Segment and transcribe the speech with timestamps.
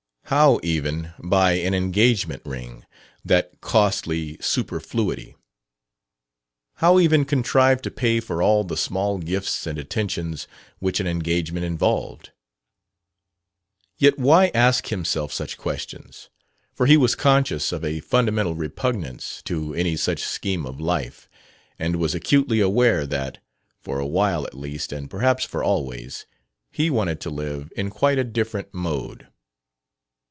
[0.35, 2.85] How, even, buy an engagement ring
[3.25, 5.35] that costly superfluity?
[6.75, 10.47] How even contrive to pay for all the small gifts and attentions
[10.79, 12.31] which an engagement involved?
[13.97, 16.29] Yet why ask himself such questions?
[16.71, 21.27] For he was conscious of a fundamental repugnance to any such scheme of life
[21.77, 23.39] and was acutely aware that
[23.81, 26.25] for awhile, at least, and perhaps for always
[26.71, 29.27] he wanted to live in quite a different mode.